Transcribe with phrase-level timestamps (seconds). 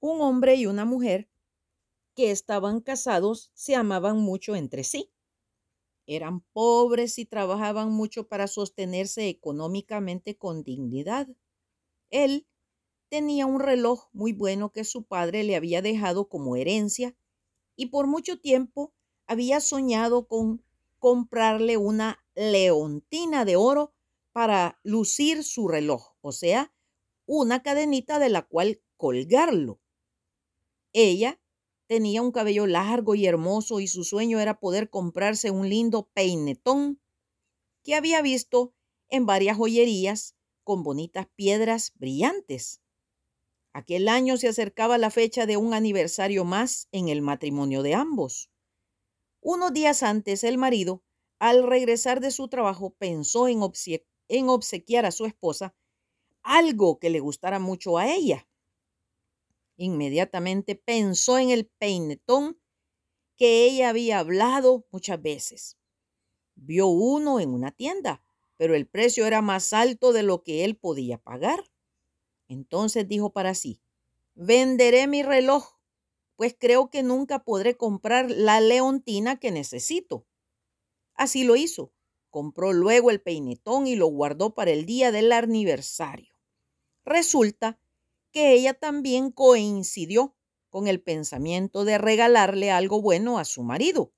[0.00, 1.28] Un hombre y una mujer
[2.16, 5.12] que estaban casados se amaban mucho entre sí.
[6.06, 11.28] Eran pobres y trabajaban mucho para sostenerse económicamente con dignidad.
[12.10, 12.46] Él
[13.10, 17.16] tenía un reloj muy bueno que su padre le había dejado como herencia
[17.76, 18.94] y por mucho tiempo
[19.26, 20.64] había soñado con
[20.98, 23.94] comprarle una leontina de oro
[24.32, 26.72] para lucir su reloj, o sea,
[27.26, 29.80] una cadenita de la cual colgarlo.
[31.00, 31.40] Ella
[31.86, 37.00] tenía un cabello largo y hermoso y su sueño era poder comprarse un lindo peinetón
[37.84, 38.74] que había visto
[39.08, 40.34] en varias joyerías
[40.64, 42.82] con bonitas piedras brillantes.
[43.72, 48.50] Aquel año se acercaba la fecha de un aniversario más en el matrimonio de ambos.
[49.40, 51.04] Unos días antes el marido,
[51.38, 53.62] al regresar de su trabajo, pensó en,
[54.48, 55.76] obsequiar a su esposa
[56.42, 58.48] algo que le gustara mucho a ella.
[59.78, 62.60] Inmediatamente pensó en el peinetón
[63.36, 65.78] que ella había hablado muchas veces.
[66.56, 68.24] Vio uno en una tienda,
[68.56, 71.64] pero el precio era más alto de lo que él podía pagar.
[72.48, 73.80] Entonces dijo para sí,
[74.34, 75.78] venderé mi reloj,
[76.34, 80.26] pues creo que nunca podré comprar la leontina que necesito.
[81.14, 81.92] Así lo hizo.
[82.30, 86.34] Compró luego el peinetón y lo guardó para el día del aniversario.
[87.04, 87.80] Resulta
[88.38, 90.36] que ella también coincidió
[90.70, 94.12] con el pensamiento de regalarle algo bueno a su marido.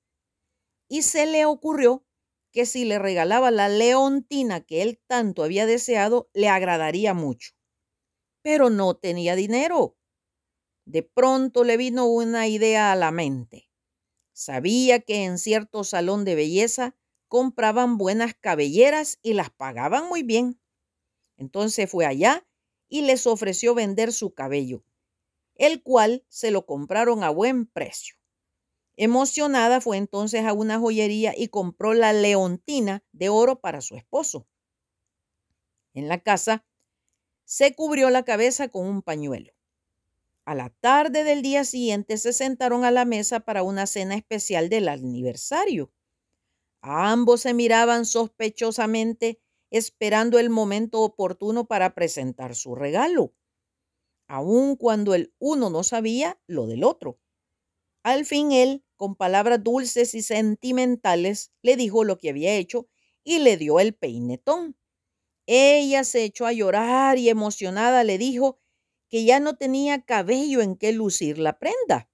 [0.87, 2.05] Y se le ocurrió
[2.51, 7.53] que si le regalaba la leontina que él tanto había deseado, le agradaría mucho.
[8.43, 9.97] Pero no tenía dinero.
[10.85, 13.71] De pronto le vino una idea a la mente.
[14.33, 16.95] Sabía que en cierto salón de belleza
[17.27, 20.61] compraban buenas cabelleras y las pagaban muy bien.
[21.37, 22.45] Entonces fue allá
[22.91, 24.83] y les ofreció vender su cabello,
[25.55, 28.17] el cual se lo compraron a buen precio.
[28.97, 34.45] Emocionada fue entonces a una joyería y compró la leontina de oro para su esposo.
[35.93, 36.65] En la casa
[37.45, 39.53] se cubrió la cabeza con un pañuelo.
[40.45, 44.67] A la tarde del día siguiente se sentaron a la mesa para una cena especial
[44.67, 45.93] del aniversario.
[46.81, 49.39] Ambos se miraban sospechosamente
[49.71, 53.33] esperando el momento oportuno para presentar su regalo,
[54.27, 57.19] aun cuando el uno no sabía lo del otro.
[58.03, 62.87] Al fin él, con palabras dulces y sentimentales, le dijo lo que había hecho
[63.23, 64.77] y le dio el peinetón.
[65.47, 68.59] Ella se echó a llorar y emocionada le dijo
[69.09, 72.09] que ya no tenía cabello en que lucir la prenda.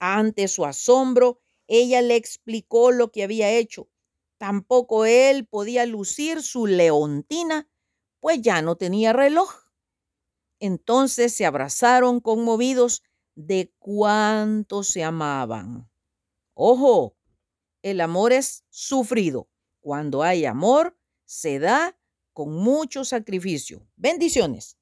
[0.00, 3.88] Ante su asombro, ella le explicó lo que había hecho
[4.38, 7.68] Tampoco él podía lucir su leontina,
[8.20, 9.50] pues ya no tenía reloj.
[10.60, 13.02] Entonces se abrazaron conmovidos
[13.34, 15.90] de cuánto se amaban.
[16.54, 17.16] Ojo,
[17.82, 19.48] el amor es sufrido.
[19.80, 21.96] Cuando hay amor, se da
[22.32, 23.86] con mucho sacrificio.
[23.96, 24.77] Bendiciones.